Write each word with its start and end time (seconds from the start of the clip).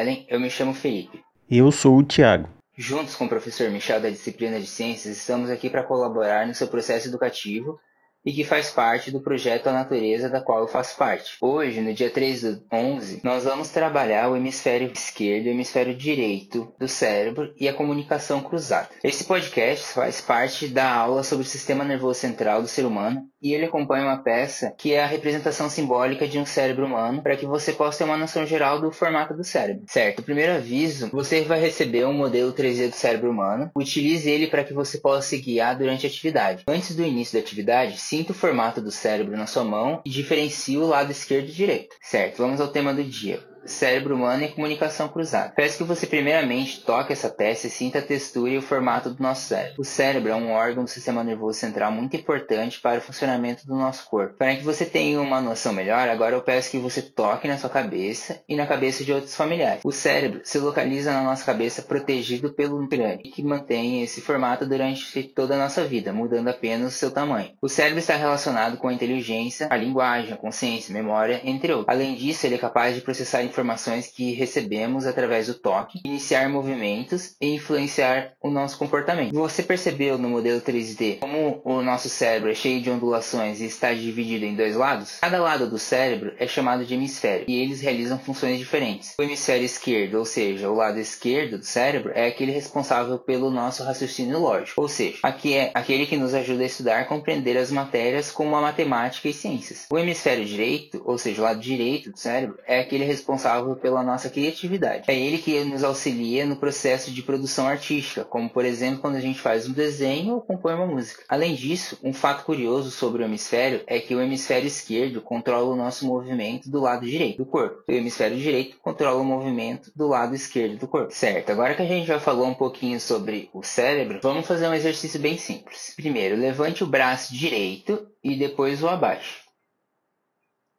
Ellen, 0.00 0.26
eu 0.28 0.40
me 0.40 0.48
chamo 0.48 0.72
Felipe. 0.72 1.22
E 1.48 1.58
eu 1.58 1.70
sou 1.70 1.98
o 1.98 2.02
Tiago. 2.02 2.48
Juntos 2.76 3.14
com 3.14 3.26
o 3.26 3.28
professor 3.28 3.68
Michel 3.70 4.00
da 4.00 4.08
disciplina 4.08 4.58
de 4.58 4.66
Ciências, 4.66 5.18
estamos 5.18 5.50
aqui 5.50 5.68
para 5.68 5.82
colaborar 5.82 6.46
no 6.46 6.54
seu 6.54 6.66
processo 6.66 7.08
educativo 7.08 7.78
e 8.24 8.32
que 8.32 8.44
faz 8.44 8.70
parte 8.70 9.10
do 9.10 9.20
projeto 9.20 9.68
A 9.68 9.72
Natureza, 9.72 10.28
da 10.28 10.40
qual 10.40 10.60
eu 10.60 10.68
faço 10.68 10.96
parte. 10.96 11.36
Hoje, 11.40 11.80
no 11.80 11.92
dia 11.92 12.10
3 12.10 12.42
do 12.42 12.62
11, 12.72 13.20
nós 13.24 13.44
vamos 13.44 13.70
trabalhar 13.70 14.30
o 14.30 14.36
hemisfério 14.36 14.90
esquerdo 14.92 15.46
e 15.46 15.48
o 15.50 15.52
hemisfério 15.52 15.94
direito 15.94 16.72
do 16.78 16.88
cérebro 16.88 17.52
e 17.58 17.68
a 17.68 17.74
comunicação 17.74 18.40
cruzada. 18.40 18.88
Esse 19.02 19.24
podcast 19.24 19.94
faz 19.94 20.20
parte 20.20 20.68
da 20.68 20.92
aula 20.92 21.22
sobre 21.22 21.44
o 21.44 21.48
sistema 21.48 21.84
nervoso 21.84 22.20
central 22.20 22.62
do 22.62 22.68
ser 22.68 22.84
humano 22.84 23.30
e 23.42 23.54
ele 23.54 23.64
acompanha 23.64 24.04
uma 24.04 24.22
peça 24.22 24.74
que 24.76 24.92
é 24.92 25.02
a 25.02 25.06
representação 25.06 25.70
simbólica 25.70 26.28
de 26.28 26.38
um 26.38 26.44
cérebro 26.44 26.84
humano 26.84 27.22
para 27.22 27.36
que 27.36 27.46
você 27.46 27.72
possa 27.72 27.98
ter 27.98 28.04
uma 28.04 28.16
noção 28.16 28.44
geral 28.44 28.80
do 28.80 28.92
formato 28.92 29.34
do 29.34 29.42
cérebro. 29.42 29.84
Certo, 29.86 30.22
primeiro 30.22 30.52
aviso, 30.52 31.08
você 31.10 31.42
vai 31.42 31.60
receber 31.60 32.06
um 32.06 32.12
modelo 32.12 32.52
3D 32.52 32.90
do 32.90 32.94
cérebro 32.94 33.30
humano. 33.30 33.70
Utilize 33.74 34.28
ele 34.28 34.46
para 34.46 34.64
que 34.64 34.74
você 34.74 34.98
possa 34.98 35.28
se 35.28 35.38
guiar 35.38 35.76
durante 35.76 36.06
a 36.06 36.08
atividade. 36.08 36.64
Antes 36.68 36.94
do 36.94 37.04
início 37.04 37.34
da 37.34 37.40
atividade, 37.40 37.98
sinta 38.10 38.32
o 38.32 38.34
formato 38.34 38.80
do 38.80 38.90
cérebro 38.90 39.36
na 39.36 39.46
sua 39.46 39.62
mão 39.62 40.02
e 40.04 40.10
diferencie 40.10 40.76
o 40.76 40.84
lado 40.84 41.12
esquerdo 41.12 41.48
e 41.48 41.52
direito. 41.52 41.94
Certo, 42.02 42.38
vamos 42.38 42.60
ao 42.60 42.66
tema 42.66 42.92
do 42.92 43.04
dia 43.04 43.40
cérebro 43.64 44.14
humano 44.14 44.44
e 44.44 44.48
comunicação 44.48 45.08
cruzada. 45.08 45.52
Peço 45.54 45.78
que 45.78 45.84
você 45.84 46.06
primeiramente 46.06 46.80
toque 46.80 47.12
essa 47.12 47.28
peça 47.28 47.66
e 47.66 47.70
sinta 47.70 47.98
a 47.98 48.02
textura 48.02 48.50
e 48.50 48.58
o 48.58 48.62
formato 48.62 49.10
do 49.10 49.22
nosso 49.22 49.48
cérebro. 49.48 49.80
O 49.80 49.84
cérebro 49.84 50.30
é 50.30 50.34
um 50.34 50.52
órgão 50.52 50.84
do 50.84 50.90
sistema 50.90 51.22
nervoso 51.22 51.58
central 51.58 51.92
muito 51.92 52.16
importante 52.16 52.80
para 52.80 52.98
o 52.98 53.02
funcionamento 53.02 53.66
do 53.66 53.74
nosso 53.74 54.08
corpo. 54.08 54.34
Para 54.34 54.56
que 54.56 54.64
você 54.64 54.84
tenha 54.84 55.20
uma 55.20 55.40
noção 55.40 55.72
melhor, 55.72 56.08
agora 56.08 56.34
eu 56.34 56.42
peço 56.42 56.70
que 56.70 56.78
você 56.78 57.02
toque 57.02 57.48
na 57.48 57.58
sua 57.58 57.70
cabeça 57.70 58.40
e 58.48 58.56
na 58.56 58.66
cabeça 58.66 59.04
de 59.04 59.12
outros 59.12 59.34
familiares. 59.34 59.82
O 59.84 59.92
cérebro 59.92 60.40
se 60.44 60.58
localiza 60.58 61.12
na 61.12 61.22
nossa 61.22 61.44
cabeça 61.44 61.82
protegido 61.82 62.52
pelo 62.52 62.88
crânio, 62.88 63.18
que 63.18 63.42
mantém 63.42 64.02
esse 64.02 64.20
formato 64.20 64.66
durante 64.66 65.22
toda 65.24 65.54
a 65.54 65.58
nossa 65.58 65.84
vida, 65.84 66.12
mudando 66.12 66.48
apenas 66.48 66.94
o 66.94 66.96
seu 66.96 67.10
tamanho. 67.10 67.52
O 67.60 67.68
cérebro 67.68 67.98
está 67.98 68.16
relacionado 68.16 68.76
com 68.76 68.88
a 68.88 68.92
inteligência, 68.92 69.68
a 69.70 69.76
linguagem, 69.76 70.32
a 70.32 70.36
consciência, 70.36 70.92
a 70.92 70.98
memória, 70.98 71.40
entre 71.44 71.72
outros. 71.72 71.88
Além 71.88 72.14
disso, 72.14 72.46
ele 72.46 72.54
é 72.54 72.58
capaz 72.58 72.94
de 72.94 73.00
processar 73.00 73.42
informações 73.50 74.06
que 74.06 74.32
recebemos 74.32 75.06
através 75.06 75.48
do 75.48 75.54
toque, 75.54 76.00
iniciar 76.04 76.48
movimentos 76.48 77.34
e 77.40 77.54
influenciar 77.54 78.32
o 78.40 78.50
nosso 78.50 78.78
comportamento. 78.78 79.34
Você 79.34 79.62
percebeu 79.62 80.16
no 80.16 80.30
modelo 80.30 80.60
3D 80.60 81.18
como 81.18 81.60
o 81.64 81.82
nosso 81.82 82.08
cérebro 82.08 82.50
é 82.50 82.54
cheio 82.54 82.80
de 82.80 82.90
ondulações 82.90 83.60
e 83.60 83.66
está 83.66 83.92
dividido 83.92 84.44
em 84.44 84.54
dois 84.54 84.76
lados? 84.76 85.18
Cada 85.20 85.40
lado 85.40 85.68
do 85.68 85.78
cérebro 85.78 86.32
é 86.38 86.46
chamado 86.46 86.84
de 86.84 86.94
hemisfério 86.94 87.44
e 87.48 87.60
eles 87.60 87.80
realizam 87.80 88.18
funções 88.18 88.58
diferentes. 88.58 89.14
O 89.18 89.22
hemisfério 89.22 89.64
esquerdo, 89.64 90.14
ou 90.18 90.24
seja, 90.24 90.70
o 90.70 90.74
lado 90.74 90.98
esquerdo 90.98 91.58
do 91.58 91.64
cérebro, 91.64 92.12
é 92.14 92.26
aquele 92.26 92.52
responsável 92.52 93.18
pelo 93.18 93.50
nosso 93.50 93.82
raciocínio 93.82 94.38
lógico, 94.38 94.80
ou 94.80 94.88
seja, 94.88 95.18
aqui 95.22 95.54
é 95.54 95.70
aquele 95.74 96.06
que 96.06 96.16
nos 96.16 96.34
ajuda 96.34 96.62
a 96.62 96.66
estudar 96.66 97.08
compreender 97.08 97.56
as 97.56 97.70
matérias 97.70 98.30
como 98.30 98.54
a 98.54 98.60
matemática 98.60 99.28
e 99.28 99.32
ciências. 99.32 99.86
O 99.90 99.98
hemisfério 99.98 100.44
direito, 100.44 101.02
ou 101.04 101.18
seja, 101.18 101.40
o 101.40 101.44
lado 101.44 101.60
direito 101.60 102.10
do 102.12 102.18
cérebro, 102.18 102.58
é 102.66 102.80
aquele 102.80 103.04
responsável 103.04 103.39
responsável 103.40 103.74
pela 103.76 104.02
nossa 104.02 104.28
criatividade. 104.28 105.04
É 105.10 105.18
ele 105.18 105.38
que 105.38 105.64
nos 105.64 105.82
auxilia 105.82 106.44
no 106.44 106.56
processo 106.56 107.10
de 107.10 107.22
produção 107.22 107.66
artística, 107.66 108.24
como 108.24 108.50
por 108.50 108.64
exemplo 108.64 109.00
quando 109.00 109.16
a 109.16 109.20
gente 109.20 109.40
faz 109.40 109.66
um 109.66 109.72
desenho 109.72 110.34
ou 110.34 110.40
compõe 110.42 110.74
uma 110.74 110.86
música. 110.86 111.24
Além 111.28 111.54
disso, 111.54 111.98
um 112.02 112.12
fato 112.12 112.44
curioso 112.44 112.90
sobre 112.90 113.22
o 113.22 113.24
hemisfério 113.24 113.82
é 113.86 113.98
que 113.98 114.14
o 114.14 114.20
hemisfério 114.20 114.66
esquerdo 114.66 115.22
controla 115.22 115.72
o 115.72 115.76
nosso 115.76 116.06
movimento 116.06 116.70
do 116.70 116.80
lado 116.80 117.06
direito 117.06 117.38
do 117.38 117.46
corpo. 117.46 117.82
E 117.88 117.94
o 117.94 117.96
hemisfério 117.96 118.36
direito 118.36 118.78
controla 118.78 119.20
o 119.20 119.24
movimento 119.24 119.90
do 119.96 120.06
lado 120.06 120.34
esquerdo 120.34 120.78
do 120.78 120.88
corpo. 120.88 121.12
Certo, 121.12 121.50
agora 121.50 121.74
que 121.74 121.82
a 121.82 121.86
gente 121.86 122.06
já 122.06 122.20
falou 122.20 122.46
um 122.46 122.54
pouquinho 122.54 123.00
sobre 123.00 123.48
o 123.54 123.62
cérebro, 123.62 124.20
vamos 124.22 124.46
fazer 124.46 124.68
um 124.68 124.74
exercício 124.74 125.18
bem 125.18 125.38
simples. 125.38 125.94
Primeiro, 125.96 126.36
levante 126.36 126.84
o 126.84 126.86
braço 126.86 127.34
direito 127.34 128.06
e 128.22 128.36
depois 128.36 128.82
o 128.82 128.88
abaixo. 128.88 129.40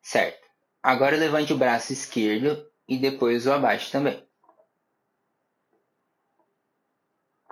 Certo. 0.04 0.51
Agora 0.84 1.16
levante 1.16 1.54
o 1.54 1.58
braço 1.58 1.94
esquerdo 1.94 2.68
e 2.88 2.98
depois 2.98 3.46
o 3.46 3.54
abaixo 3.54 3.92
também. 3.92 4.28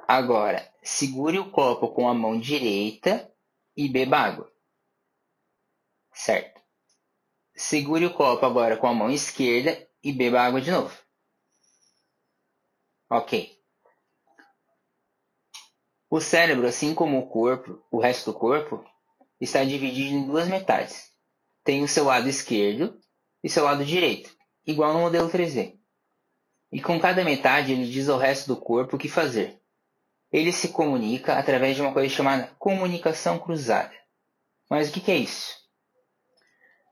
Agora, 0.07 0.67
segure 0.81 1.37
o 1.37 1.51
copo 1.51 1.89
com 1.89 2.09
a 2.09 2.13
mão 2.15 2.39
direita 2.39 3.31
e 3.77 3.87
beba 3.87 4.17
água. 4.17 4.51
Certo. 6.11 6.59
Segure 7.55 8.07
o 8.07 8.13
copo 8.13 8.43
agora 8.43 8.75
com 8.75 8.87
a 8.87 8.93
mão 8.93 9.11
esquerda 9.11 9.87
e 10.03 10.11
beba 10.11 10.41
água 10.41 10.59
de 10.59 10.71
novo. 10.71 10.97
Ok. 13.11 13.55
O 16.09 16.19
cérebro, 16.19 16.65
assim 16.65 16.95
como 16.95 17.19
o 17.19 17.29
corpo, 17.29 17.85
o 17.91 17.99
resto 17.99 18.31
do 18.31 18.39
corpo, 18.39 18.83
está 19.39 19.63
dividido 19.63 20.15
em 20.15 20.25
duas 20.25 20.47
metades. 20.47 21.13
Tem 21.63 21.83
o 21.83 21.87
seu 21.87 22.05
lado 22.05 22.27
esquerdo 22.27 22.99
e 23.43 23.49
seu 23.49 23.63
lado 23.63 23.85
direito, 23.85 24.29
igual 24.65 24.93
no 24.93 24.99
modelo 24.99 25.29
3D. 25.29 25.77
E 26.71 26.81
com 26.81 26.99
cada 26.99 27.23
metade 27.23 27.71
ele 27.71 27.89
diz 27.89 28.09
ao 28.09 28.19
resto 28.19 28.47
do 28.47 28.57
corpo 28.57 28.95
o 28.95 28.99
que 28.99 29.09
fazer. 29.09 29.59
Ele 30.31 30.51
se 30.51 30.69
comunica 30.69 31.33
através 31.33 31.75
de 31.75 31.81
uma 31.81 31.93
coisa 31.93 32.13
chamada 32.13 32.51
comunicação 32.59 33.39
cruzada. 33.39 33.93
Mas 34.69 34.89
o 34.89 34.91
que 34.91 35.11
é 35.11 35.15
isso? 35.15 35.57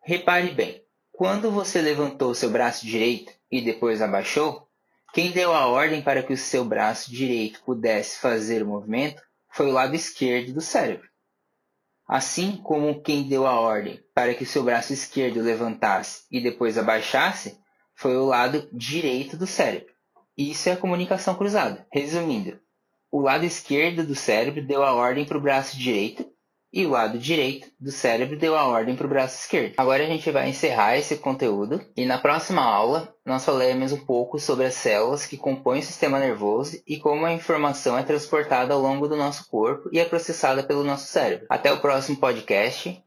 Repare 0.03 0.49
bem, 0.51 0.83
quando 1.11 1.51
você 1.51 1.81
levantou 1.81 2.33
seu 2.33 2.49
braço 2.49 2.85
direito 2.85 3.31
e 3.51 3.61
depois 3.61 4.01
abaixou, 4.01 4.67
quem 5.13 5.31
deu 5.31 5.53
a 5.53 5.67
ordem 5.67 6.01
para 6.01 6.23
que 6.23 6.33
o 6.33 6.37
seu 6.37 6.65
braço 6.65 7.11
direito 7.11 7.61
pudesse 7.63 8.19
fazer 8.19 8.63
o 8.63 8.67
movimento 8.67 9.21
foi 9.49 9.67
o 9.67 9.71
lado 9.71 9.95
esquerdo 9.95 10.53
do 10.53 10.61
cérebro. 10.61 11.07
Assim 12.07 12.56
como 12.63 13.01
quem 13.01 13.28
deu 13.28 13.45
a 13.45 13.59
ordem 13.59 14.01
para 14.13 14.34
que 14.34 14.45
seu 14.45 14.63
braço 14.63 14.94
esquerdo 14.94 15.41
levantasse 15.41 16.23
e 16.31 16.40
depois 16.40 16.78
abaixasse, 16.78 17.59
foi 17.94 18.16
o 18.16 18.25
lado 18.25 18.69
direito 18.72 19.35
do 19.35 19.45
cérebro. 19.45 19.91
Isso 20.38 20.69
é 20.69 20.73
a 20.73 20.78
comunicação 20.78 21.35
cruzada. 21.35 21.85
Resumindo, 21.91 22.59
o 23.12 23.19
lado 23.19 23.44
esquerdo 23.44 24.06
do 24.06 24.16
cérebro 24.16 24.66
deu 24.66 24.84
a 24.84 24.94
ordem 24.94 25.25
para 25.25 25.38
o 25.38 25.41
braço 25.41 25.78
direito 25.78 26.25
e 26.72 26.85
o 26.85 26.89
lado 26.89 27.17
direito 27.17 27.67
do 27.79 27.91
cérebro 27.91 28.38
deu 28.38 28.55
a 28.55 28.67
ordem 28.67 28.95
para 28.95 29.05
o 29.05 29.09
braço 29.09 29.39
esquerdo. 29.39 29.73
Agora 29.78 30.03
a 30.03 30.07
gente 30.07 30.29
vai 30.31 30.50
encerrar 30.50 30.97
esse 30.97 31.17
conteúdo 31.17 31.81
e 31.95 32.05
na 32.05 32.17
próxima 32.17 32.61
aula 32.61 33.13
nós 33.25 33.44
falaremos 33.44 33.91
um 33.91 34.05
pouco 34.05 34.39
sobre 34.39 34.66
as 34.66 34.75
células 34.75 35.25
que 35.25 35.38
compõem 35.38 35.79
o 35.79 35.83
sistema 35.83 36.19
nervoso 36.19 36.81
e 36.88 36.97
como 36.97 37.25
a 37.25 37.33
informação 37.33 37.97
é 37.97 38.03
transportada 38.03 38.74
ao 38.74 38.81
longo 38.81 39.07
do 39.07 39.15
nosso 39.15 39.50
corpo 39.50 39.89
e 39.91 40.00
é 40.00 40.06
processada 40.06 40.63
pelo 40.63 40.83
nosso 40.83 41.07
cérebro. 41.07 41.45
Até 41.50 41.71
o 41.71 41.80
próximo 41.80 42.18
podcast. 42.18 43.03